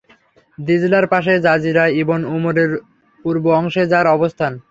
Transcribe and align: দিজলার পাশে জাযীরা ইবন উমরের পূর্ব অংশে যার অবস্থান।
দিজলার 0.57 1.05
পাশে 1.07 1.33
জাযীরা 1.39 1.85
ইবন 2.01 2.21
উমরের 2.35 2.71
পূর্ব 3.25 3.45
অংশে 3.59 3.83
যার 3.87 4.05
অবস্থান। 4.07 4.51